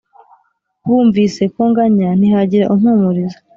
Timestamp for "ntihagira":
2.19-2.69